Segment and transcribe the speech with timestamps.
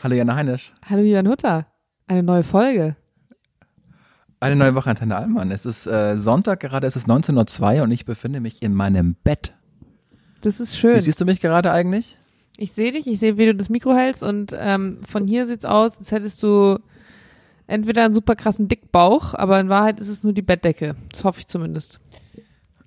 [0.00, 0.72] Hallo Jana Heinisch.
[0.88, 1.66] Hallo Jörn Hutter.
[2.06, 2.94] Eine neue Folge.
[4.38, 5.50] Eine neue Woche Antenne Allmann.
[5.50, 9.16] Es ist äh, Sonntag, gerade es ist 19.02 Uhr und ich befinde mich in meinem
[9.24, 9.54] Bett.
[10.42, 10.94] Das ist schön.
[10.94, 12.16] Wie siehst du mich gerade eigentlich?
[12.56, 15.64] Ich sehe dich, ich sehe, wie du das Mikro hältst und ähm, von hier sieht's
[15.64, 16.78] aus, als hättest du
[17.66, 20.94] entweder einen super krassen Dickbauch, aber in Wahrheit ist es nur die Bettdecke.
[21.10, 21.98] Das hoffe ich zumindest.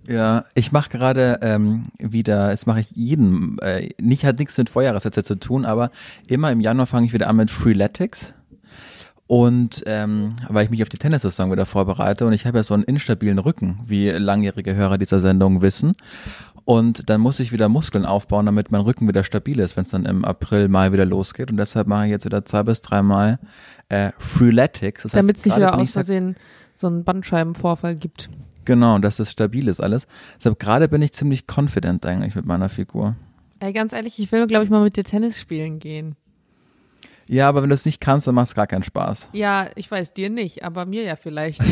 [0.08, 4.70] Ja, ich mache gerade ähm, wieder, das mache ich jeden, äh, nicht hat nichts mit
[4.70, 5.92] Vorjahressätze zu tun, aber
[6.28, 8.34] immer im Januar fange ich wieder an mit Freeletics.
[9.28, 12.74] Und ähm, weil ich mich auf die Tennissaison wieder vorbereite und ich habe ja so
[12.74, 15.96] einen instabilen Rücken, wie langjährige Hörer dieser Sendung wissen.
[16.66, 19.92] Und dann muss ich wieder Muskeln aufbauen, damit mein Rücken wieder stabil ist, wenn es
[19.92, 21.50] dann im April, Mai wieder losgeht.
[21.50, 23.40] Und deshalb mache ich jetzt wieder zwei bis dreimal
[23.90, 25.04] äh, Freeletics.
[25.04, 26.36] Das Damit es nicht wieder aus Versehen
[26.76, 28.30] so einen Bandscheibenvorfall gibt.
[28.66, 30.08] Genau, dass es stabil ist alles.
[30.38, 33.16] Deshalb gerade bin ich ziemlich confident eigentlich mit meiner Figur.
[33.60, 36.16] Ey, ganz ehrlich, ich will, glaube ich, mal mit dir Tennis spielen gehen.
[37.28, 39.30] Ja, aber wenn du es nicht kannst, dann macht es gar keinen Spaß.
[39.34, 41.62] Ja, ich weiß, dir nicht, aber mir ja vielleicht.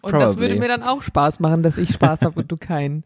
[0.00, 0.40] und das Probably.
[0.40, 3.04] würde mir dann auch Spaß machen, dass ich Spaß habe und du keinen.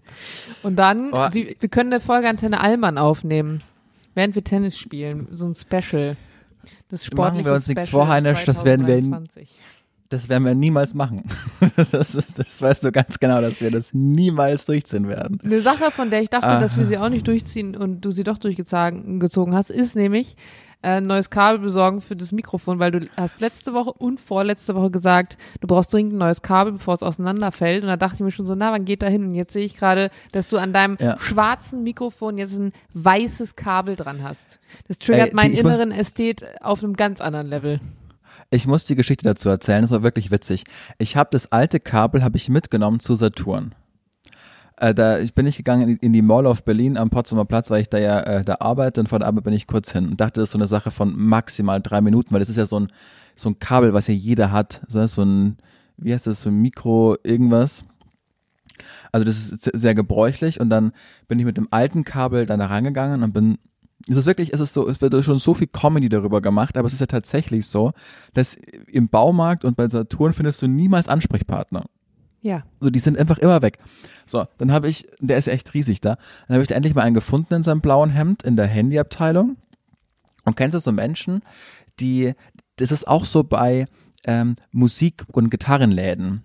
[0.62, 1.28] Und dann, Oh.
[1.33, 3.62] wir, wir können eine Folge Antenne Allmann aufnehmen,
[4.14, 5.28] während wir Tennis spielen.
[5.33, 6.16] So ein Special.
[6.89, 9.50] Das sportliche Machen wir uns nichts Special vor, Heinisch, das werden wir- 2023.
[10.10, 11.22] Das werden wir niemals machen.
[11.77, 15.41] Das, ist, das weißt du ganz genau, dass wir das niemals durchziehen werden.
[15.42, 18.22] Eine Sache, von der ich dachte, dass wir sie auch nicht durchziehen und du sie
[18.22, 20.36] doch durchgezogen gezogen hast, ist nämlich
[20.83, 24.74] äh, ein neues Kabel besorgen für das Mikrofon, weil du hast letzte Woche und vorletzte
[24.77, 27.83] Woche gesagt, du brauchst dringend ein neues Kabel, bevor es auseinanderfällt.
[27.83, 29.24] Und da dachte ich mir schon so, na, wann geht da hin?
[29.24, 31.18] Und jetzt sehe ich gerade, dass du an deinem Ja.
[31.18, 34.61] schwarzen Mikrofon jetzt ein weißes Kabel dran hast.
[34.86, 37.80] Das triggert Ey, die- meinen inneren Ästhet auf einem ganz anderen Level.
[38.55, 40.62] Ich muss die Geschichte dazu erzählen, das war wirklich witzig.
[40.98, 43.74] Ich habe das alte Kabel habe ich mitgenommen zu Saturn.
[44.77, 47.80] Äh, da ich bin ich gegangen in, die Mall of Berlin am Potsdamer Platz, weil
[47.80, 50.20] ich da ja äh, da arbeite und von der Arbeit bin ich kurz hin und
[50.20, 52.78] dachte, das ist so eine Sache von maximal drei Minuten, weil das ist ja so
[52.78, 52.86] ein
[53.34, 55.56] so ein Kabel, was ja jeder hat, so ein
[55.96, 57.84] wie heißt das, so ein Mikro irgendwas.
[59.11, 60.92] Also das ist se- sehr gebräuchlich und dann
[61.27, 63.58] bin ich mit dem alten Kabel dann da rangegangen und bin
[64.06, 66.86] es ist wirklich, es ist so, es wird schon so viel Comedy darüber gemacht, aber
[66.86, 67.92] es ist ja tatsächlich so,
[68.34, 68.56] dass
[68.86, 71.86] im Baumarkt und bei Saturn findest du niemals Ansprechpartner.
[72.42, 72.64] Ja.
[72.80, 73.78] So, die sind einfach immer weg.
[74.26, 76.94] So, dann habe ich, der ist ja echt riesig da, dann habe ich da endlich
[76.94, 79.56] mal einen gefunden in seinem blauen Hemd in der Handyabteilung.
[80.44, 81.42] Und kennst du so Menschen,
[82.00, 82.34] die,
[82.76, 83.86] das ist auch so bei
[84.27, 86.42] ähm, Musik- und Gitarrenläden.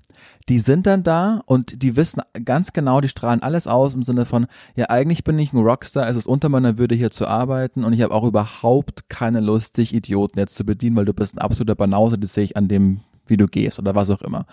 [0.50, 4.26] Die sind dann da und die wissen ganz genau, die strahlen alles aus im Sinne
[4.26, 7.84] von, ja, eigentlich bin ich ein Rockstar, es ist unter meiner Würde hier zu arbeiten
[7.84, 11.36] und ich habe auch überhaupt keine Lust, dich Idioten jetzt zu bedienen, weil du bist
[11.36, 14.46] ein absoluter Banause, das sehe ich an dem, wie du gehst oder was auch immer.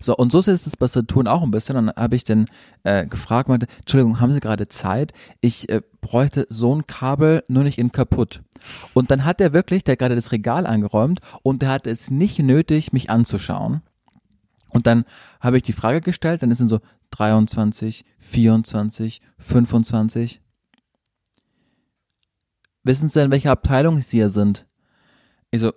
[0.00, 1.74] So, und so ist es bei Saturn auch ein bisschen.
[1.74, 2.46] Dann habe ich den
[2.84, 5.12] äh, gefragt, meinte, Entschuldigung, haben Sie gerade Zeit?
[5.40, 8.42] Ich äh, bräuchte so ein Kabel, nur nicht in kaputt.
[8.94, 12.10] Und dann hat er wirklich, der hat gerade das Regal eingeräumt und der hat es
[12.10, 13.82] nicht nötig, mich anzuschauen.
[14.70, 15.04] Und dann
[15.40, 16.80] habe ich die Frage gestellt, dann sind so
[17.10, 20.42] 23, 24, 25.
[22.84, 24.66] Wissen Sie, in welcher Abteilung Sie hier sind?
[25.50, 25.72] Ich so,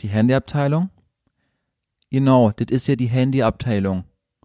[0.00, 0.90] die Handyabteilung?
[2.12, 4.04] Genau, das ist ja die Handyabteilung.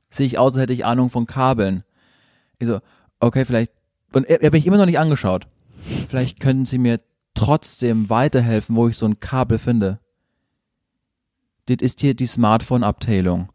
[0.09, 1.83] Sehe ich aus, als hätte ich Ahnung von Kabeln.
[2.59, 2.79] Ich so,
[3.19, 3.73] okay, vielleicht.
[4.13, 5.47] Und er, er bin ich immer noch nicht angeschaut.
[6.07, 7.01] Vielleicht können Sie mir
[7.33, 9.99] trotzdem weiterhelfen, wo ich so ein Kabel finde.
[11.65, 13.51] Das ist hier die Smartphone-Abteilung.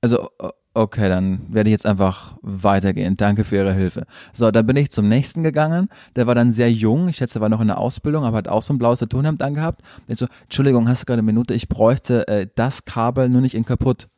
[0.00, 3.16] Also, o- okay, dann werde ich jetzt einfach weitergehen.
[3.16, 4.06] Danke für Ihre Hilfe.
[4.32, 5.88] So, dann bin ich zum nächsten gegangen.
[6.16, 7.08] Der war dann sehr jung.
[7.08, 9.42] Ich schätze, er war noch in der Ausbildung, aber hat auch so ein blaues Turnhemd
[9.42, 9.82] angehabt.
[10.06, 11.54] Ich so, Entschuldigung, hast du gerade eine Minute?
[11.54, 14.08] Ich bräuchte äh, das Kabel, nur nicht in kaputt.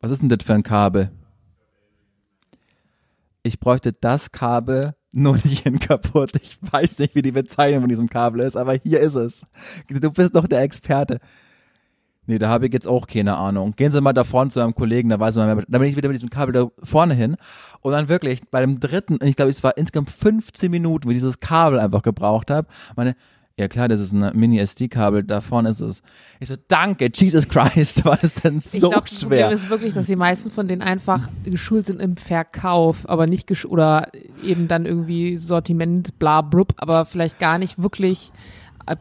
[0.00, 1.10] Was ist denn das für ein Kabel?
[3.42, 6.32] Ich bräuchte das Kabel, nur nicht in kaputt.
[6.42, 9.46] Ich weiß nicht, wie die Bezeichnung von diesem Kabel ist, aber hier ist es.
[9.88, 11.20] Du bist doch der Experte.
[12.26, 13.72] Nee, da habe ich jetzt auch keine Ahnung.
[13.76, 15.64] Gehen Sie mal da vorne zu meinem Kollegen, da weiß man mehr.
[15.68, 17.36] Da bin ich wieder mit diesem Kabel da vorne hin.
[17.80, 21.16] Und dann wirklich bei dem dritten, und ich glaube, es war insgesamt 15 Minuten, ich
[21.16, 22.66] dieses Kabel einfach gebraucht habe.
[22.96, 23.14] Meine,
[23.56, 26.02] ja klar, das ist ein Mini-SD-Kabel, da vorne ist es.
[26.40, 29.28] Ich so, danke, Jesus Christ, war das denn Ich so glaube, das schwer?
[29.28, 33.46] Problem ist wirklich, dass die meisten von denen einfach geschult sind im Verkauf, aber nicht
[33.46, 34.08] gesch oder
[34.42, 38.32] eben dann irgendwie Sortiment, bla, blub, aber vielleicht gar nicht wirklich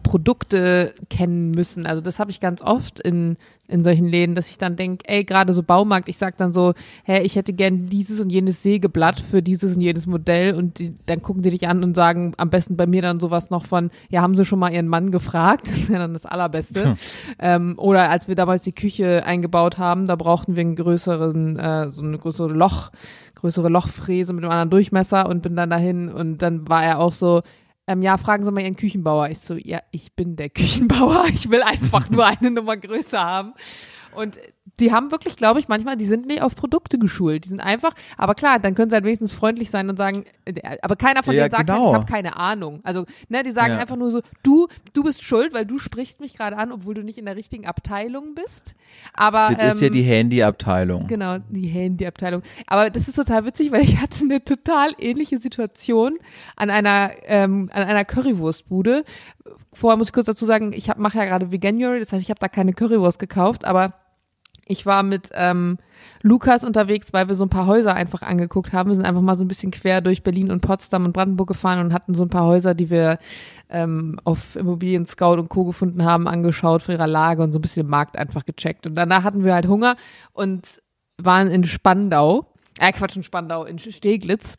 [0.04, 1.86] Produkte kennen müssen.
[1.86, 3.38] Also das habe ich ganz oft in,
[3.68, 6.74] in solchen Läden, dass ich dann denke, ey, gerade so Baumarkt, ich sag dann so,
[7.04, 10.94] hä, ich hätte gern dieses und jenes Sägeblatt für dieses und jenes Modell und die,
[11.06, 13.90] dann gucken die dich an und sagen am besten bei mir dann sowas noch von,
[14.10, 15.68] ja, haben sie schon mal ihren Mann gefragt?
[15.74, 16.98] Das ist ja dann das Allerbeste.
[17.40, 21.92] Ähm, oder als wir damals die Küche eingebaut haben, da brauchten wir einen größeren, äh,
[21.92, 22.92] so eine größere Loch,
[23.36, 27.14] größere Lochfräse mit einem anderen Durchmesser und bin dann dahin und dann war er auch
[27.14, 27.42] so,
[27.88, 29.30] ähm, ja, fragen Sie mal Ihren Küchenbauer.
[29.30, 31.26] Ich so, ja, ich bin der Küchenbauer.
[31.34, 33.54] Ich will einfach nur eine Nummer größer haben.
[34.16, 34.40] Und
[34.80, 37.46] die haben wirklich, glaube ich, manchmal, die sind nicht auf Produkte geschult.
[37.46, 40.78] Die sind einfach, aber klar, dann können sie halt wenigstens freundlich sein und sagen, äh,
[40.82, 41.90] aber keiner von Ja, denen sagt, genau.
[41.90, 42.80] ich habe keine Ahnung.
[42.84, 43.80] Also, ne, die sagen Ja.
[43.80, 47.04] einfach nur so, du, du bist schuld, weil du sprichst mich gerade an, obwohl du
[47.04, 48.74] nicht in der richtigen Abteilung bist.
[49.14, 51.06] Aber Das ist ja ähm, die Handyabteilung.
[51.08, 52.42] Genau, die Handyabteilung.
[52.66, 56.18] Aber das ist total witzig, weil ich hatte eine total ähnliche Situation
[56.56, 59.04] an einer ähm, an einer Currywurstbude.
[59.72, 62.40] Vorher muss ich kurz dazu sagen, ich mache ja gerade Veganuary, das heißt, ich habe
[62.40, 63.94] da keine Currywurst gekauft, aber
[64.68, 65.78] ich war mit ähm,
[66.22, 68.90] Lukas unterwegs, weil wir so ein paar Häuser einfach angeguckt haben.
[68.90, 71.80] Wir sind einfach mal so ein bisschen quer durch Berlin und Potsdam und Brandenburg gefahren
[71.80, 73.18] und hatten so ein paar Häuser, die wir
[73.70, 75.66] ähm, auf Immobilien Scout und Co.
[75.66, 78.86] gefunden haben, angeschaut für ihre Lage und so ein bisschen den Markt einfach gecheckt.
[78.86, 79.98] Und danach hatten wir halt Hunger
[80.32, 80.82] und
[81.18, 84.58] waren in Spandau, äh Quatsch, in Spandau, in Steglitz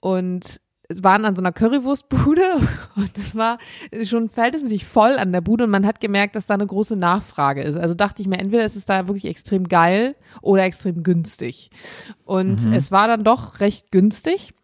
[0.00, 0.60] und
[1.00, 2.42] waren an so einer Currywurstbude
[2.96, 3.58] und es war
[4.04, 7.62] schon verhältnismäßig voll an der Bude und man hat gemerkt, dass da eine große Nachfrage
[7.62, 7.76] ist.
[7.76, 11.70] Also dachte ich mir, entweder ist es da wirklich extrem geil oder extrem günstig.
[12.24, 14.54] Und es war dann doch recht günstig.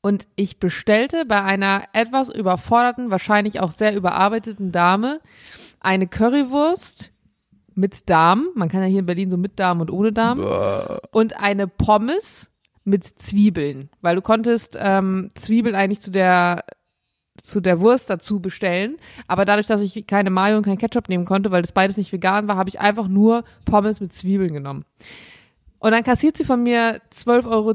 [0.00, 5.20] Und ich bestellte bei einer etwas überforderten, wahrscheinlich auch sehr überarbeiteten Dame
[5.78, 7.12] eine Currywurst
[7.74, 8.48] mit Darm.
[8.54, 10.40] Man kann ja hier in Berlin so mit Darm und ohne Darm.
[11.12, 12.51] Und eine Pommes
[12.84, 13.90] mit Zwiebeln.
[14.00, 16.64] Weil du konntest ähm, Zwiebeln eigentlich zu der
[17.42, 18.96] zu der Wurst dazu bestellen.
[19.26, 22.12] Aber dadurch, dass ich keine Mayo und kein Ketchup nehmen konnte, weil das beides nicht
[22.12, 24.84] vegan war, habe ich einfach nur Pommes mit Zwiebeln genommen.
[25.78, 27.74] Und dann kassiert sie von mir 12,10 Euro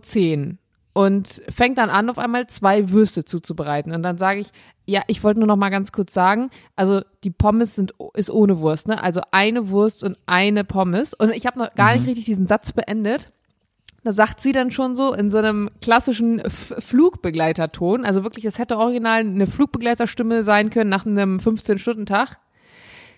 [0.93, 3.93] und fängt dann an, auf einmal zwei Würste zuzubereiten.
[3.93, 4.51] Und dann sage ich,
[4.87, 8.59] ja, ich wollte nur noch mal ganz kurz sagen, also die Pommes sind ist ohne
[8.61, 9.03] Wurst, ne?
[9.03, 11.13] Also eine Wurst und eine Pommes.
[11.13, 13.31] Und ich habe noch gar nicht richtig diesen Satz beendet.
[14.07, 18.57] Da sagt sie dann schon so in so einem klassischen F Flugbegleiterton, also wirklich, es
[18.57, 22.37] hätte original eine Flugbegleiterstimme sein können nach einem 15-Stunden-Tag.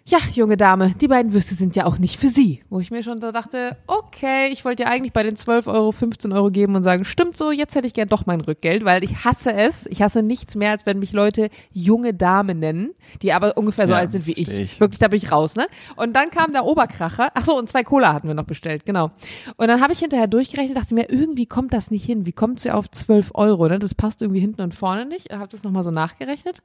[0.05, 2.63] Ja, junge Dame, die beiden Würste sind ja auch nicht für Sie.
[2.69, 5.91] Wo ich mir schon so dachte, okay, ich wollte ja eigentlich bei den 12 Euro
[5.91, 9.03] 15 Euro geben und sagen, stimmt so, jetzt hätte ich gern doch mein Rückgeld, weil
[9.03, 9.85] ich hasse es.
[9.85, 13.93] Ich hasse nichts mehr, als wenn mich Leute junge Dame nennen, die aber ungefähr so
[13.93, 14.49] Ja, alt sind wie ich.
[14.49, 14.79] ich.
[14.79, 15.67] Wirklich, da bin ich raus, ne?
[15.95, 17.29] Und dann kam der Oberkracher.
[17.35, 19.11] Ach so, und zwei Cola hatten wir noch bestellt, genau.
[19.57, 22.25] Und dann habe ich hinterher durchgerechnet, dachte mir, irgendwie kommt das nicht hin.
[22.25, 23.77] Wie kommt sie auf 12 Euro, ne?
[23.77, 25.31] Das passt irgendwie hinten und vorne nicht.
[25.31, 26.63] Habe das nochmal so nachgerechnet.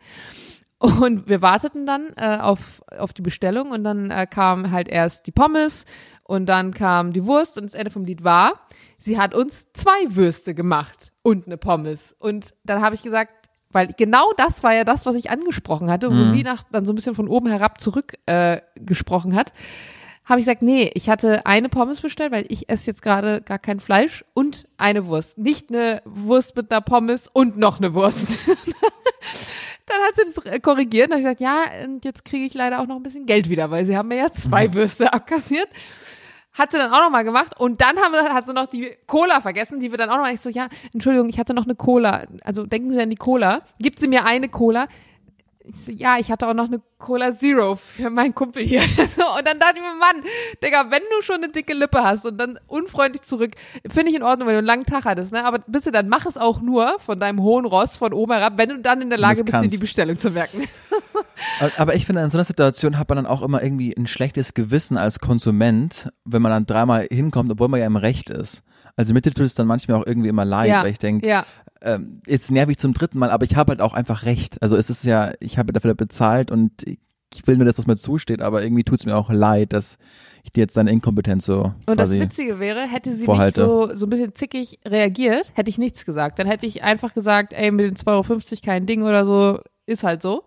[0.79, 5.27] Und wir warteten dann äh, auf, auf die Bestellung und dann äh, kam halt erst
[5.27, 5.87] die Pommes
[6.25, 8.61] und dann kam die Wurst und das Ende vom Lied war,
[8.99, 12.15] sie hat uns zwei Würste gemacht und eine Pommes.
[12.19, 16.11] Und dann habe ich gesagt, weil genau das war ja das, was ich angesprochen hatte,
[16.11, 19.53] wo sie nach, dann so ein bisschen von oben herab zurück äh, gesprochen hat,
[20.25, 23.59] habe ich gesagt, nee, ich hatte eine Pommes bestellt, weil ich esse jetzt gerade gar
[23.59, 25.39] kein Fleisch und eine Wurst.
[25.39, 28.39] Nicht eine Wurst mit einer Pommes und noch eine Wurst.
[29.87, 32.87] Dann hat sie das korrigiert und ich gesagt, ja, und jetzt kriege ich leider auch
[32.87, 35.69] noch ein bisschen Geld wieder, weil sie haben mir ja zwei Würste abkassiert.
[36.55, 39.41] Hat sie dann auch noch mal gemacht und dann haben hat sie noch die Cola
[39.41, 41.75] vergessen, die wir dann auch noch mal, ich so, ja, Entschuldigung, ich hatte noch eine
[41.75, 42.27] Cola.
[42.45, 43.63] Also denken Sie an die Cola.
[43.81, 44.87] Gibt sie mir eine Cola?
[45.67, 48.83] Ich so, ja, ich hatte auch noch eine Cola Zero für meinen Kumpel hier.
[48.99, 50.23] Und dann dachte ich mir, Mann,
[50.63, 53.53] Digga, wenn du schon eine dicke Lippe hast und dann unfreundlich zurück,
[53.89, 55.45] finde ich in Ordnung, wenn du einen langen Tag hattest, ne?
[55.45, 58.69] Aber bitte, dann mach es auch nur von deinem hohen Ross von oben herab, wenn
[58.69, 59.79] du dann in der Lage bist, dir die.
[59.79, 60.63] Bestellung zu merken.
[61.79, 64.53] Aber ich finde, in so einer Situation hat man dann auch immer irgendwie ein schlechtes
[64.53, 68.63] Gewissen als Konsument, wenn man dann dreimal hinkommt, obwohl man ja im Recht ist.
[68.97, 71.45] Also mir tut es dann manchmal auch irgendwie immer leid, Ja, weil ich denke, ja.
[71.83, 74.63] ähm, jetzt nerv ich zum dritten Mal, aber ich habe halt auch einfach recht.
[74.63, 76.71] Also es ist ja, ich habe dafür bezahlt und
[77.35, 79.99] ich will nur, dass das mir zusteht, aber irgendwie tut es mir auch leid, dass
[80.45, 83.63] ich dir jetzt deine Inkompetenz so Und das Witzige wäre, hätte sie vorhalte.
[83.63, 86.39] nicht so, so ein bisschen zickig reagiert, hätte ich nichts gesagt.
[86.39, 88.07] Dann hätte ich einfach gesagt, ey, mit den 2,50
[88.53, 90.45] Euro kein Ding oder so, ist halt so.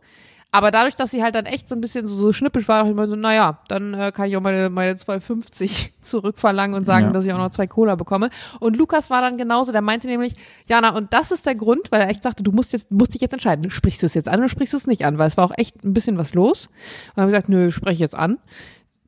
[0.50, 2.92] Aber dadurch, dass sie halt dann echt so ein bisschen so, so schnippisch war, dachte
[2.92, 7.08] ich mir so, naja, dann äh, kann ich auch meine, meine 2,50 zurückverlangen und sagen,
[7.08, 7.12] Ja.
[7.12, 8.30] dass ich auch noch zwei Cola bekomme.
[8.60, 10.36] Und Lukas war dann genauso, der meinte nämlich,
[10.66, 13.22] Jana, und das ist der Grund, weil er echt sagte, du musst jetzt, musst dich
[13.22, 15.36] jetzt entscheiden, sprichst du es jetzt an oder sprichst du es nicht an, weil es
[15.38, 16.68] war auch echt ein bisschen was los.
[16.68, 16.74] Und
[17.18, 18.38] dann habe ich gesagt, nö, spreche ich jetzt an.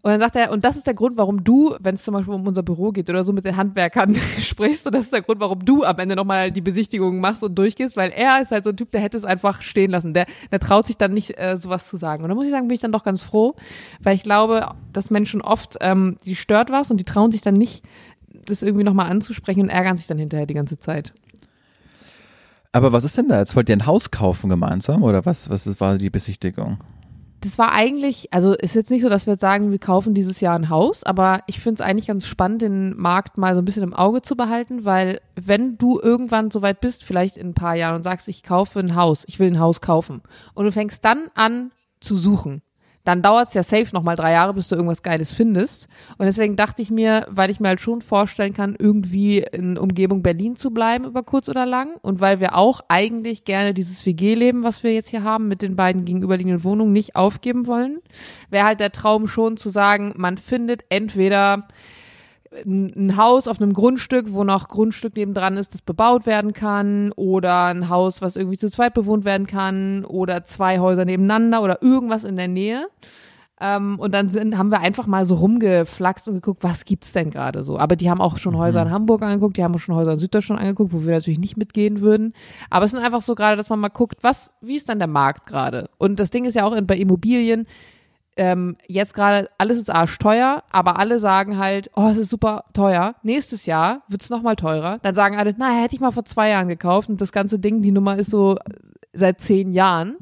[0.01, 2.34] Und dann sagt er, und das ist der Grund, warum du, wenn es zum Beispiel
[2.34, 5.41] um unser Büro geht oder so mit den Handwerkern sprichst, und das ist der Grund,
[5.41, 8.70] warum du am Ende nochmal die Besichtigung machst und durchgehst, weil er ist halt so
[8.70, 10.13] ein Typ, der hätte es einfach stehen lassen.
[10.13, 12.24] Der, der traut sich dann nicht, äh, sowas zu sagen.
[12.24, 13.56] Und da muss ich sagen, bin ich dann doch ganz froh,
[14.00, 17.56] weil ich glaube, dass Menschen oft, ähm, die stört was und die trauen sich dann
[17.56, 17.84] nicht,
[18.46, 21.13] das irgendwie nochmal anzusprechen und ärgern sich dann hinterher die ganze Zeit.
[22.72, 23.56] Aber was ist denn da jetzt?
[23.56, 26.77] Wollt ihr ein Haus kaufen gemeinsam oder was, was ist, war die Besichtigung?
[27.41, 30.41] Das war eigentlich, also ist jetzt nicht so, dass wir jetzt sagen, wir kaufen dieses
[30.41, 33.65] Jahr ein Haus, aber ich finde es eigentlich ganz spannend, den Markt mal so ein
[33.65, 37.53] bisschen im Auge zu behalten, weil wenn du irgendwann so weit bist, vielleicht in ein
[37.53, 40.22] paar Jahren und sagst, ich kaufe ein Haus, ich will ein Haus kaufen
[40.53, 42.62] und du fängst dann an zu suchen,
[43.03, 45.88] dann dauert es ja safe nochmal drei Jahre, bis du irgendwas Geiles findest.
[46.18, 50.22] Und deswegen dachte ich mir, weil ich mir halt schon vorstellen kann, irgendwie in Umgebung
[50.22, 54.63] Berlin zu bleiben über kurz oder lang und weil wir auch eigentlich gerne dieses WG-Leben,
[54.63, 58.00] was wir jetzt hier haben, mit den beiden gegenüberliegenden Wohnungen nicht aufgeben wollen,
[58.50, 61.68] wäre halt der Traum schon zu sagen, man findet entweder
[62.65, 67.65] ein Haus auf einem Grundstück, wo noch Grundstück nebendran ist, das bebaut werden kann, oder
[67.65, 72.24] ein Haus, was irgendwie zu zweit bewohnt werden kann, oder zwei Häuser nebeneinander oder irgendwas
[72.24, 72.88] in der Nähe.
[73.62, 77.29] Ähm, und dann sind, haben wir einfach mal so rumgeflaxt und geguckt, was gibt's denn
[77.29, 77.77] gerade so.
[77.77, 78.94] Aber die haben auch schon Häuser in mhm.
[78.94, 82.00] Hamburg angeguckt, die haben auch schon Häuser in Süddeutschland angeguckt, wo wir natürlich nicht mitgehen
[82.00, 82.34] würden.
[82.70, 85.10] Aber es sind einfach so gerade, dass man mal guckt, was, wie ist dann der
[85.10, 85.89] Markt gerade?
[85.98, 87.68] Und das Ding ist ja auch in, bei Immobilien,
[88.39, 93.15] ähm, jetzt gerade alles ist arschteuer, aber alle sagen halt, oh, es ist super teuer.
[93.22, 95.00] Nächstes Jahr wird es nochmal teurer.
[95.03, 97.81] Dann sagen alle, na, hätte ich mal vor zwei Jahren gekauft und das ganze Ding,
[97.81, 98.58] die Nummer ist so
[99.12, 100.15] seit zehn Jahren.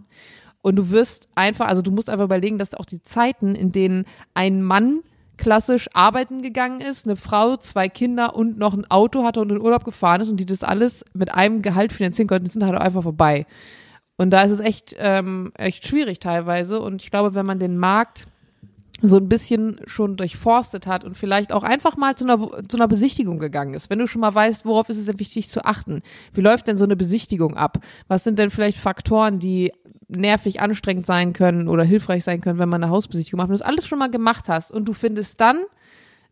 [0.63, 4.05] Und du wirst einfach, also du musst einfach überlegen, dass auch die Zeiten, in denen
[4.33, 5.01] ein Mann
[5.37, 9.61] klassisch arbeiten gegangen ist, eine Frau, zwei Kinder und noch ein Auto hatte und in
[9.61, 13.03] Urlaub gefahren ist und die das alles mit einem Gehalt finanzieren konnten, sind halt einfach
[13.03, 13.45] vorbei.
[14.17, 16.81] Und da ist es echt, ähm, echt schwierig teilweise.
[16.81, 18.27] Und ich glaube, wenn man den Markt
[19.01, 22.87] so ein bisschen schon durchforstet hat und vielleicht auch einfach mal zu einer, zu einer
[22.87, 23.89] Besichtigung gegangen ist.
[23.91, 26.01] Wenn du schon mal weißt, worauf ist es denn wichtig zu achten?
[26.33, 27.77] Wie läuft denn so eine Besichtigung ab?
[28.07, 29.71] Was sind denn vielleicht Faktoren, die
[30.07, 33.49] nervig anstrengend sein können oder hilfreich sein können, wenn man eine Hausbesichtigung macht?
[33.49, 35.65] Wenn du das alles schon mal gemacht hast und du findest dann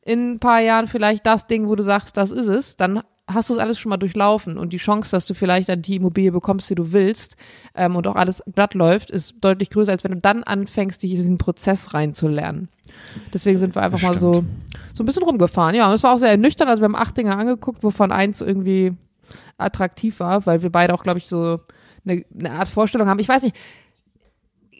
[0.02, 3.50] in ein paar Jahren vielleicht das Ding, wo du sagst, das ist es, dann hast
[3.50, 6.32] du es alles schon mal durchlaufen und die Chance, dass du vielleicht dann die Immobilie
[6.32, 7.36] bekommst, die du willst
[7.74, 11.12] ähm, und auch alles glatt läuft, ist deutlich größer, als wenn du dann anfängst, dich
[11.12, 12.70] in diesen Prozess reinzulernen.
[13.34, 14.46] Deswegen sind wir einfach mal so,
[14.94, 15.76] so ein bisschen rumgefahren.
[15.76, 16.68] Ja, und es war auch sehr nüchtern.
[16.68, 18.94] Also wir haben acht Dinge angeguckt, wovon eins irgendwie
[19.58, 21.60] attraktiv war, weil wir beide auch, glaube ich, so
[22.06, 23.20] eine, eine Art Vorstellung haben.
[23.20, 23.56] Ich weiß nicht,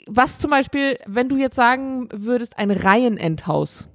[0.08, 3.88] was zum Beispiel, wenn du jetzt sagen würdest, ein Reihenendhaus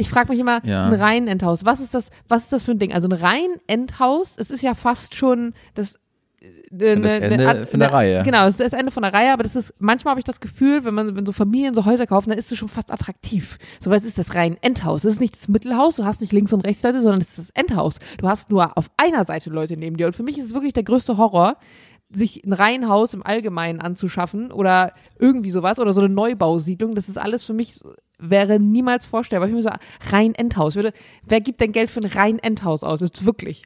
[0.00, 0.86] ich frage mich immer, ja.
[0.86, 2.92] ein Reihenendhaus, was ist das, was ist das für ein Ding?
[2.92, 5.96] Also ein Reihenendhaus, es ist ja fast schon das
[6.40, 8.22] äh, eine, das Ende eine, von der eine, Reihe.
[8.22, 10.40] Genau, es ist das Ende von der Reihe, aber das ist, manchmal habe ich das
[10.40, 13.58] Gefühl, wenn man, wenn so Familien so Häuser kaufen, dann ist es schon fast attraktiv.
[13.80, 15.04] So, weil es ist das rein Endhaus.
[15.04, 17.38] Es ist nicht das Mittelhaus, du hast nicht links und rechts Leute, sondern es ist
[17.38, 17.96] das Endhaus.
[18.18, 20.06] Du hast nur auf einer Seite Leute neben dir.
[20.06, 21.56] Und für mich ist es wirklich der größte Horror,
[22.12, 26.94] sich ein Reihenhaus im Allgemeinen anzuschaffen oder irgendwie sowas oder so eine Neubausiedlung.
[26.94, 27.80] Das ist alles für mich
[28.20, 29.48] wäre niemals vorstellbar.
[29.48, 30.76] Ich würde so, rein Endhaus.
[30.76, 30.92] Würde,
[31.24, 33.02] wer gibt denn Geld für ein rein Endhaus aus?
[33.02, 33.64] Ist wirklich.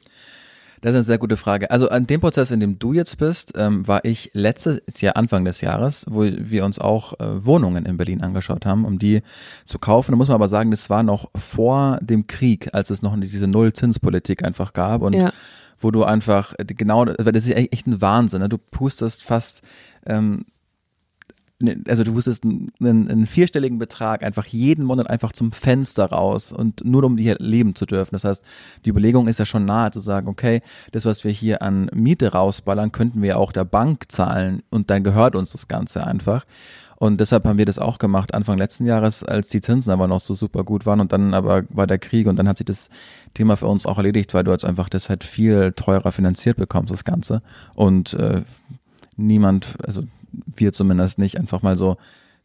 [0.81, 1.71] Das ist eine sehr gute Frage.
[1.71, 5.43] Also an dem Prozess, in dem du jetzt bist, ähm, war ich letztes Jahr, Anfang
[5.43, 9.21] des Jahres, wo wir uns auch äh, Wohnungen in Berlin angeschaut haben, um die
[9.65, 10.11] zu kaufen.
[10.11, 13.47] Da muss man aber sagen, das war noch vor dem Krieg, als es noch diese
[13.47, 15.33] Nullzinspolitik einfach gab und ja.
[15.79, 18.41] wo du einfach äh, genau, das ist echt ein Wahnsinn.
[18.41, 18.49] Ne?
[18.49, 19.63] Du pustest fast
[20.05, 20.45] ähm,
[21.87, 26.83] also du wusstest einen, einen, vierstelligen Betrag einfach jeden Monat einfach zum Fenster raus und
[26.83, 28.13] nur um hier leben zu dürfen.
[28.13, 28.43] Das heißt,
[28.83, 32.33] die Überlegung ist ja schon nahe zu sagen, okay, das, was wir hier an Miete
[32.33, 36.45] rausballern, könnten wir auch der Bank zahlen und dann gehört uns das Ganze einfach.
[36.97, 40.21] Und deshalb haben wir das auch gemacht Anfang letzten Jahres, als die Zinsen aber noch
[40.21, 42.89] so super gut waren und dann aber war der Krieg und dann hat sich das
[43.33, 46.91] Thema für uns auch erledigt, weil du jetzt einfach das halt viel teurer finanziert bekommst,
[46.91, 47.41] das Ganze.
[47.75, 48.43] Und äh,
[49.17, 50.03] niemand, also
[50.45, 51.97] wir zumindest nicht einfach mal so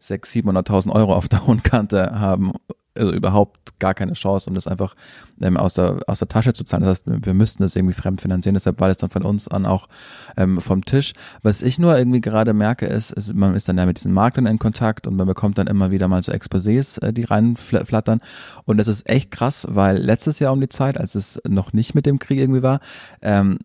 [0.03, 2.53] 600.000, 700.000 Euro auf der hohen Kante haben,
[2.95, 4.95] also überhaupt gar keine Chance, um das einfach
[5.41, 6.83] ähm, aus, der, aus der Tasche zu zahlen.
[6.83, 8.55] Das heißt, wir müssten das irgendwie fremdfinanzieren.
[8.55, 9.89] Deshalb war das dann von uns an auch
[10.37, 11.13] ähm, vom Tisch.
[11.43, 14.47] Was ich nur irgendwie gerade merke, ist, ist, man ist dann ja mit diesen Marktern
[14.47, 18.21] in Kontakt und man bekommt dann immer wieder mal so Exposés, äh, die reinflattern.
[18.65, 21.95] Und das ist echt krass, weil letztes Jahr um die Zeit, als es noch nicht
[21.95, 22.81] mit dem Krieg irgendwie war,
[23.23, 23.59] ähm,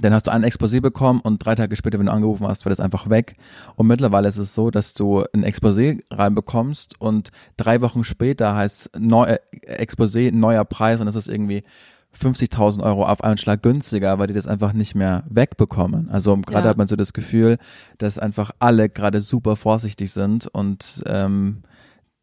[0.00, 2.70] dann hast du ein Exposé bekommen und drei Tage später, wenn du angerufen hast, war
[2.70, 3.36] das einfach weg.
[3.76, 8.92] Und mittlerweile ist es so, dass du ein Exposé reinbekommst und drei Wochen später heißt
[8.98, 11.62] neu, äh, Exposé neuer Preis und es ist irgendwie
[12.18, 16.10] 50.000 Euro auf einen Schlag günstiger, weil die das einfach nicht mehr wegbekommen.
[16.10, 16.70] Also gerade ja.
[16.70, 17.58] hat man so das Gefühl,
[17.98, 21.62] dass einfach alle gerade super vorsichtig sind und ähm,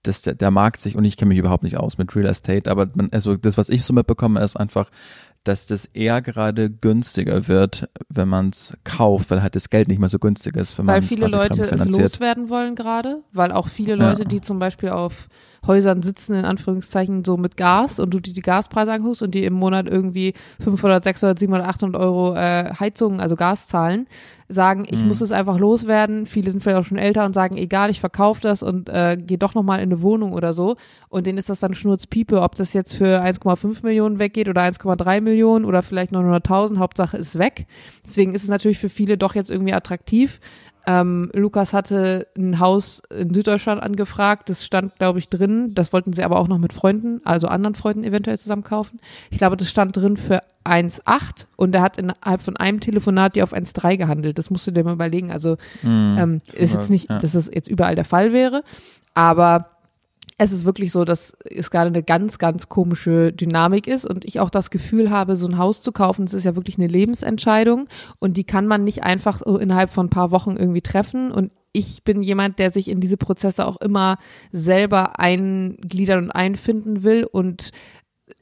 [0.04, 2.72] dass der, der Markt sich, und ich kenne mich überhaupt nicht aus mit Real Estate,
[2.72, 4.90] aber man, also das, was ich so mitbekomme, ist einfach,
[5.44, 10.00] dass das eher gerade günstiger wird, wenn man es kauft, weil halt das Geld nicht
[10.00, 13.96] mehr so günstig ist, wenn Weil viele Leute es loswerden wollen gerade, weil auch viele
[13.96, 14.28] Leute, Ja.
[14.28, 15.28] die zum Beispiel auf
[15.66, 19.44] Häusern sitzen, in Anführungszeichen, so mit Gas und du dir die Gaspreise anguckst und die
[19.44, 24.08] im Monat irgendwie 500, 600, 700, 800 Euro äh, Heizung, also Gas zahlen,
[24.48, 25.08] sagen, ich Mhm.
[25.10, 26.26] muss es einfach loswerden.
[26.26, 29.38] Viele sind vielleicht auch schon älter und sagen, egal, ich verkaufe das und äh, gehe
[29.38, 30.76] doch nochmal in eine Wohnung oder so.
[31.10, 35.22] Und denen ist das dann Schnurzpiepe, ob das jetzt für 1,5 Millionen weggeht oder 1,3
[35.22, 37.68] Millionen oder vielleicht 900.000, Hauptsache ist weg.
[38.04, 40.40] Deswegen ist es natürlich für viele doch jetzt irgendwie attraktiv.
[40.90, 45.76] Ähm, Lukas hatte ein Haus in Süddeutschland angefragt, das stand, glaube ich, drin.
[45.76, 49.00] Das wollten sie aber auch noch mit Freunden, also anderen Freunden eventuell zusammen kaufen.
[49.30, 53.44] Ich glaube, das stand drin für 1,8 und er hat innerhalb von einem Telefonat die
[53.44, 54.40] auf 1,3 gehandelt.
[54.40, 55.32] Das musst du dir mal überlegen.
[55.32, 57.20] Also ähm, ist jetzt nicht, ja.
[57.20, 58.64] dass das jetzt überall der Fall wäre,
[59.14, 59.68] aber
[60.42, 64.40] es ist wirklich so, dass es gerade eine ganz, ganz komische Dynamik ist und ich
[64.40, 67.90] auch das Gefühl habe, so ein Haus zu kaufen, das ist ja wirklich eine Lebensentscheidung
[68.20, 71.52] und die kann man nicht einfach so innerhalb von ein paar Wochen irgendwie treffen und
[71.74, 74.18] ich bin jemand, der sich in diese Prozesse auch immer
[74.52, 77.72] selber eingliedern und einfinden will und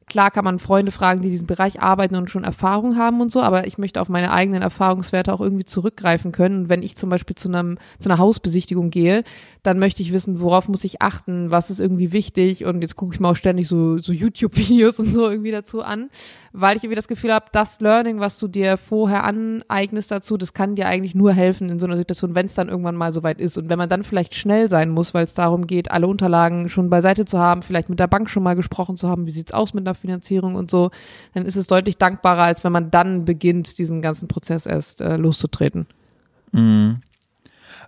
[0.10, 3.30] Klar kann man Freunde fragen, die in diesem Bereich arbeiten und schon Erfahrung haben und
[3.30, 6.62] so, aber ich möchte auf meine eigenen Erfahrungswerte auch irgendwie zurückgreifen können.
[6.62, 9.26] Und wenn ich zum Beispiel zu, einem, zu einer Hausbesichtigung gehe,
[9.64, 12.64] dann möchte ich wissen, worauf muss ich achten, was ist irgendwie wichtig.
[12.64, 16.10] Und jetzt gucke ich mir auch ständig so, so YouTube-Videos und so irgendwie dazu an,
[16.54, 20.54] weil ich irgendwie das Gefühl habe, das Learning, was du dir vorher aneignest dazu, das
[20.54, 23.42] kann dir eigentlich nur helfen in so einer Situation, wenn es dann irgendwann mal soweit
[23.42, 23.58] ist.
[23.58, 26.90] Und wenn man dann vielleicht schnell sein muss, weil es darum geht, alle Unterlagen schon
[26.90, 29.74] beiseite zu haben, vielleicht mit der Bank schon mal gesprochen zu haben, wie sieht's aus
[29.74, 30.92] mit einer Finanzierung und so,
[31.34, 35.18] dann ist es deutlich dankbarer, als wenn man dann beginnt, diesen ganzen Prozess erst äh,
[35.18, 35.88] loszutreten.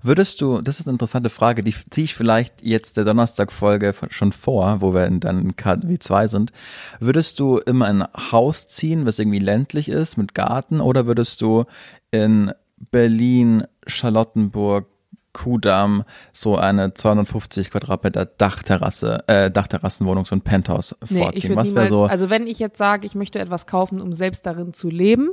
[0.01, 4.31] Würdest du, das ist eine interessante Frage, die ziehe ich vielleicht jetzt der Donnerstag-Folge schon
[4.31, 6.53] vor, wo wir dann in KW 2 sind.
[6.99, 11.65] Würdest du immer ein Haus ziehen, was irgendwie ländlich ist, mit Garten, oder würdest du
[12.11, 12.53] in
[12.91, 14.87] Berlin, Charlottenburg,
[15.33, 21.55] Kudamm so eine 250 Quadratmeter Dachterrasse, äh, Dachterrassenwohnung, so ein Penthouse Nee, vorziehen?
[21.55, 22.05] Was wäre so?
[22.05, 25.29] also wenn ich jetzt sage, ich möchte etwas kaufen, um selbst darin zu leben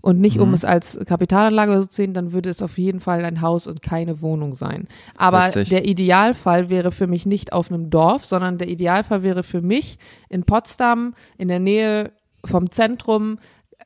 [0.00, 3.40] und nicht um es als Kapitalanlage zu sehen, dann würde es auf jeden Fall ein
[3.40, 4.86] Haus und keine Wohnung sein.
[5.16, 5.70] Aber Witzig.
[5.70, 9.98] der Idealfall wäre für mich nicht auf einem Dorf, sondern der Idealfall wäre für mich
[10.28, 12.12] in Potsdam, in der Nähe
[12.44, 13.38] vom Zentrum,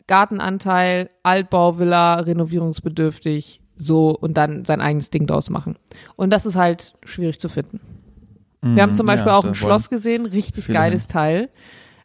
[0.06, 5.78] Gartenanteil, Altbauvilla, renovierungsbedürftig, so und dann sein eigenes Ding draus machen.
[6.16, 7.80] Und das ist halt schwierig zu finden.
[8.62, 11.50] Wir haben zum Mhm, ja, Beispiel auch ein Schloss gesehen, richtig geiles Teil.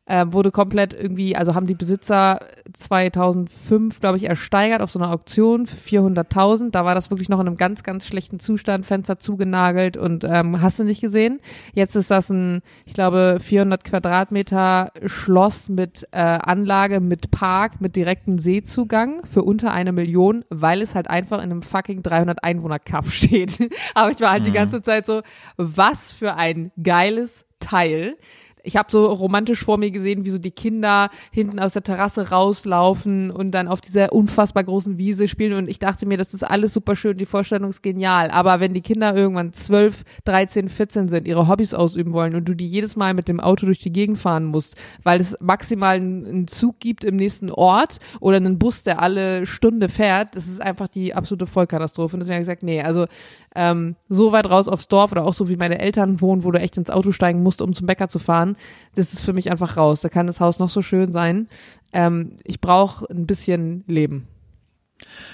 [0.07, 2.39] Äh, wurde komplett irgendwie, also haben die Besitzer
[2.73, 6.71] 2005, glaube ich, ersteigert auf so einer Auktion für 400.000.
[6.71, 10.59] Da war das wirklich noch in einem ganz, ganz schlechten Zustand, Fenster zugenagelt und ähm,
[10.59, 11.39] hast du nicht gesehen.
[11.73, 17.95] Jetzt ist das ein, ich glaube, 400 Quadratmeter Schloss mit äh, Anlage, mit Park, mit
[17.95, 22.79] direktem Seezugang für unter eine Million, weil es halt einfach in einem fucking 300 Einwohner
[22.79, 23.69] Kaff steht.
[23.93, 25.21] Aber ich war halt die ganze Zeit so,
[25.57, 28.17] was für ein geiles Teil.
[28.63, 32.29] Ich habe so romantisch vor mir gesehen, wie so die Kinder hinten aus der Terrasse
[32.29, 35.53] rauslaufen und dann auf dieser unfassbar großen Wiese spielen.
[35.53, 38.31] Und ich dachte mir, das ist alles super schön, die Vorstellung ist genial.
[38.31, 42.55] Aber wenn die Kinder irgendwann 12, 13, 14 sind, ihre Hobbys ausüben wollen und du
[42.55, 46.47] die jedes Mal mit dem Auto durch die Gegend fahren musst, weil es maximal einen
[46.47, 50.87] Zug gibt im nächsten Ort oder einen Bus, der alle Stunde fährt, das ist einfach
[50.87, 52.15] die absolute Vollkatastrophe.
[52.15, 53.07] Und deswegen habe ich gesagt, nee, also
[53.55, 56.59] ähm, so weit raus aufs Dorf oder auch so wie meine Eltern wohnen, wo du
[56.59, 58.55] echt ins Auto steigen musst, um zum Bäcker zu fahren,
[58.95, 60.01] das ist für mich einfach raus.
[60.01, 61.47] Da kann das Haus noch so schön sein.
[61.93, 64.27] Ähm, ich brauche ein bisschen Leben.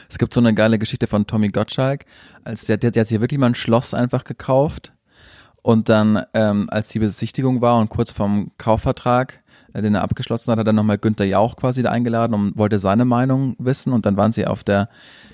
[0.10, 2.06] Es gibt so eine geile Geschichte von Tommy Gottschalk,
[2.44, 4.94] als der, der, der hat sich wirklich mal ein Schloss einfach gekauft
[5.62, 9.44] und dann, ähm, als die Besichtigung war und kurz vorm Kaufvertrag,
[9.82, 13.06] den er abgeschlossen hat, hat er nochmal Günther Jauch quasi da eingeladen und wollte seine
[13.06, 14.90] Meinung wissen und dann waren sie auf der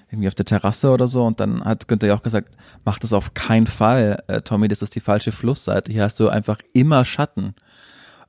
[0.10, 3.34] irgendwie auf der Terrasse oder so und dann hat Günther Jauch gesagt, mach das auf
[3.34, 7.56] keinen Fall, äh, Tommy, das ist die falsche Flussseite, hier hast du einfach immer Schatten.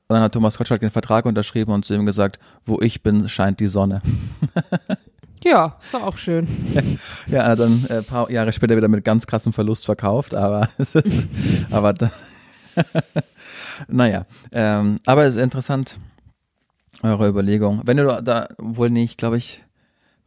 [0.07, 3.27] Und dann hat Thomas Gottschalk den Vertrag unterschrieben und zu ihm gesagt, wo ich bin,
[3.27, 4.01] scheint die Sonne.
[5.45, 6.47] Ja, ist doch auch schön.
[7.27, 10.33] Ja, er hat dann äh, ein paar Jahre später wieder mit ganz krassem Verlust verkauft,
[10.33, 11.27] aber es ist,
[11.69, 12.11] aber da,
[13.87, 15.99] naja, ähm, aber es ist interessant,
[17.03, 17.81] eure Überlegung.
[17.85, 19.63] Wenn du da, wohl nicht, glaube ich,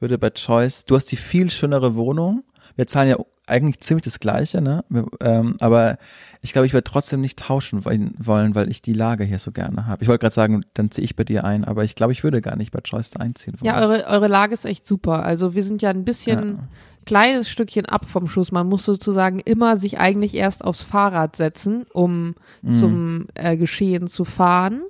[0.00, 2.44] würde bei Choice, du hast die viel schönere Wohnung.
[2.76, 4.84] Wir zahlen ja eigentlich ziemlich das Gleiche, ne?
[5.20, 5.96] Ähm, aber
[6.42, 9.50] ich glaube, ich werde trotzdem nicht tauschen wollen, wollen, weil ich die Lage hier so
[9.50, 10.02] gerne habe.
[10.02, 12.40] Ich wollte gerade sagen, dann ziehe ich bei dir ein, aber ich glaube, ich würde
[12.40, 13.66] gar nicht bei Choice da einziehen wollen.
[13.66, 15.24] Ja, eure, eure Lage ist echt super.
[15.24, 16.68] Also wir sind ja ein bisschen Ja.
[17.08, 18.52] Kleines Stückchen ab vom Schuss.
[18.52, 22.70] Man muss sozusagen immer sich eigentlich erst aufs Fahrrad setzen, um Mhm.
[22.70, 24.82] zum äh, Geschehen zu fahren.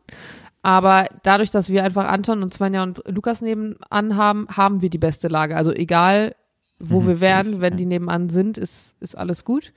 [0.63, 4.99] Aber dadurch, dass wir einfach Anton und Svenja und Lukas nebenan haben, haben wir die
[4.99, 5.57] beste Lage.
[5.57, 6.35] Also egal,
[6.81, 7.77] wo Mhm, wir wären, wenn ja.
[7.79, 9.73] die nebenan sind, ist, ist alles gut.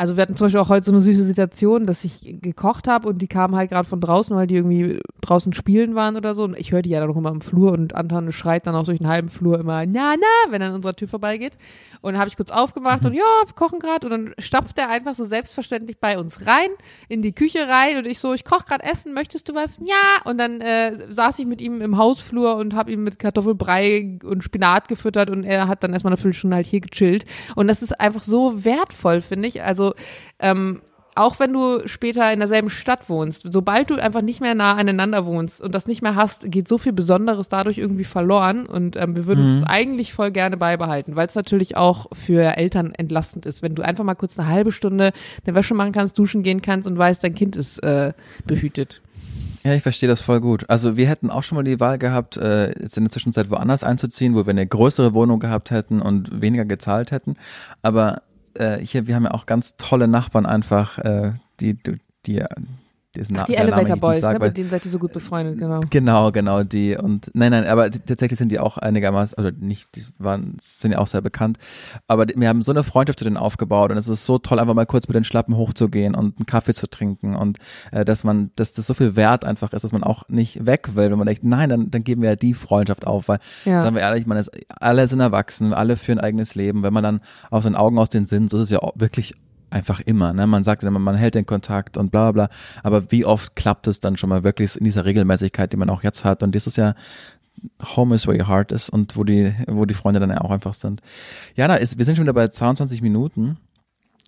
[0.00, 3.06] Also wir hatten zum Beispiel auch heute so eine süße Situation, dass ich gekocht habe
[3.06, 6.44] und die kamen halt gerade von draußen, weil die irgendwie draußen spielen waren oder so.
[6.44, 8.84] Und ich höre die ja dann noch immer im Flur und Anton schreit dann auch
[8.84, 11.58] durch den halben Flur immer, na, na, wenn dann unserer Tür vorbeigeht.
[12.00, 14.06] Und dann habe ich kurz aufgemacht und ja, wir kochen gerade.
[14.06, 16.70] Und dann stapft er einfach so selbstverständlich bei uns rein,
[17.10, 17.98] in die Küche rein.
[17.98, 19.78] Und ich so, ich koche gerade Essen, möchtest du was?
[19.84, 20.22] Ja.
[20.24, 24.42] Und dann äh, saß ich mit ihm im Hausflur und habe ihn mit Kartoffelbrei und
[24.42, 25.28] Spinat gefüttert.
[25.28, 27.26] Und er hat dann erstmal eine Viertelstunde halt hier gechillt.
[27.54, 29.62] Und das ist einfach so wertvoll, finde ich.
[29.62, 29.89] Also
[30.38, 30.80] ähm,
[31.14, 35.26] auch wenn du später in derselben Stadt wohnst, sobald du einfach nicht mehr nah aneinander
[35.26, 38.66] wohnst und das nicht mehr hast, geht so viel Besonderes dadurch irgendwie verloren.
[38.66, 42.92] Und ähm, wir würden es eigentlich voll gerne beibehalten, weil es natürlich auch für Eltern
[42.94, 45.12] entlastend ist, wenn du einfach mal kurz eine halbe Stunde
[45.44, 48.12] eine Wäsche machen kannst, duschen gehen kannst und weißt, dein Kind ist äh,
[48.46, 49.00] behütet.
[49.62, 50.64] Ja, ich verstehe das voll gut.
[50.70, 53.84] Also wir hätten auch schon mal die Wahl gehabt, äh, jetzt in der Zwischenzeit woanders
[53.84, 57.36] einzuziehen, wo wir eine größere Wohnung gehabt hätten und weniger gezahlt hätten.
[57.82, 58.22] Aber
[58.54, 62.44] äh, hier, wir haben ja auch ganz tolle Nachbarn einfach, äh, die, die, die,
[63.36, 64.46] Ach, die Elevator Boys, sag, ne?
[64.46, 65.80] mit denen seid ihr so gut befreundet, genau.
[65.90, 70.04] Genau, genau, die und nein, nein, aber tatsächlich sind die auch einigermaßen, also nicht, die
[70.18, 71.58] waren, sind ja auch sehr bekannt,
[72.06, 74.74] aber wir haben so eine Freundschaft zu denen aufgebaut und es ist so toll, einfach
[74.74, 77.58] mal kurz mit den Schlappen hochzugehen und einen Kaffee zu trinken und
[77.90, 80.90] äh, dass man, dass das so viel wert einfach ist, dass man auch nicht weg
[80.94, 83.80] will, wenn man denkt, nein, dann, dann geben wir ja die Freundschaft auf, weil, Ja.
[83.80, 87.02] sagen wir ehrlich, man ist, alle sind erwachsen, alle führen ein eigenes Leben, wenn man
[87.02, 87.20] dann
[87.50, 89.34] aus den Augen aus den Sinn, so ist es ja auch wirklich
[89.70, 90.46] einfach immer, ne?
[90.46, 92.56] Man sagt immer, man hält den Kontakt und bla bla bla.
[92.82, 96.02] Aber wie oft klappt es dann schon mal wirklich in dieser Regelmäßigkeit, die man auch
[96.02, 96.42] jetzt hat?
[96.42, 96.94] Und das ist ja
[97.96, 100.50] Home is where your heart is und wo die, wo die Freunde dann ja auch
[100.50, 101.02] einfach sind.
[101.54, 103.58] Jana, ist, wir sind schon wieder bei 22 Minuten.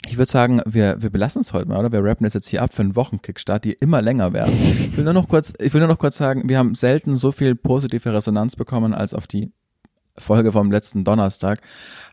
[0.06, 1.92] Ich würde sagen, wir, wir belassen es heute mal, oder?
[1.92, 4.52] Wir rappen das jetzt hier ab für einen Wochenkickstart, die immer länger werden.
[4.90, 7.30] Ich will nur noch kurz, ich will nur noch kurz sagen, wir haben selten so
[7.30, 9.52] viel positive Resonanz bekommen als auf die
[10.18, 11.60] Folge vom letzten Donnerstag.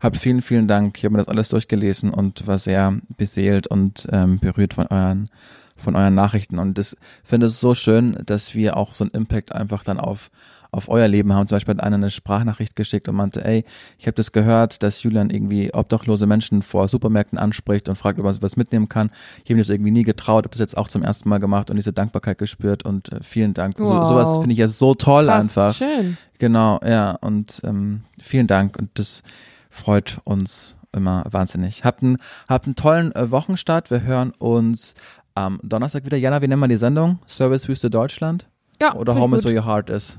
[0.02, 0.98] Habt vielen, vielen Dank.
[0.98, 5.30] Ich habe mir das alles durchgelesen und war sehr beseelt und ähm, berührt von euren,
[5.76, 6.60] von euren Nachrichten.
[6.60, 10.32] Und das finde es so schön, dass wir auch so einen Impact einfach dann auf
[10.72, 11.48] auf euer Leben haben.
[11.48, 13.64] Zum Beispiel hat einer eine Sprachnachricht geschickt und meinte, ey,
[13.98, 18.26] ich habe das gehört, dass Julian irgendwie obdachlose Menschen vor Supermärkten anspricht und fragt, ob
[18.26, 19.10] er was mitnehmen kann.
[19.44, 21.70] Ich habe mir das irgendwie nie getraut, habe das jetzt auch zum ersten Mal gemacht
[21.70, 23.78] und diese Dankbarkeit gespürt und äh, vielen Dank.
[23.78, 24.08] So, Wow.
[24.08, 25.74] sowas finde ich ja so toll Krass, einfach.
[25.76, 26.18] Schön.
[26.38, 29.24] Genau, ja, und ähm, vielen Dank und das
[29.70, 31.84] freut uns immer wahnsinnig.
[31.84, 33.92] Habt einen, habt einen tollen äh, Wochenstart.
[33.92, 34.96] Wir hören uns
[35.36, 36.18] am Donnerstag wieder.
[36.18, 37.20] Jana, wie nennen wir die Sendung?
[37.28, 38.48] Servicewüste Deutschland?
[38.82, 40.18] Ja, Oder Home is where your heart is?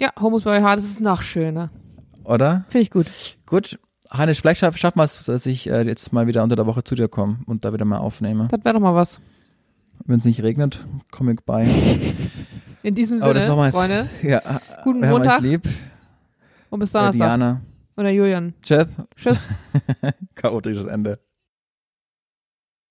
[0.00, 1.70] Ja, Homos Heart, das ist noch schöner.
[2.24, 2.64] Oder?
[2.68, 3.06] Finde ich gut.
[3.46, 3.78] Gut.
[4.12, 6.82] Heinisch, vielleicht schaff, schaffen wir es, dass ich äh, jetzt mal wieder unter der Woche
[6.82, 8.48] zu dir komme und da wieder mal aufnehme.
[8.50, 9.20] Das wäre doch mal was.
[10.06, 11.64] Wenn es nicht regnet, komme ich bei.
[12.82, 13.74] In diesem Sinne, nochmals.
[13.74, 14.40] Freunde, Ja,
[14.84, 15.36] Guten wir haben Montag.
[15.38, 15.68] euch lieb.
[16.70, 17.18] und bis Donnerstag.
[17.28, 17.60] Diana.
[17.96, 18.54] Oder Julian.
[18.62, 18.86] Tschüss.
[19.16, 19.48] Tschüss.
[20.34, 21.18] Chaotisches Ende.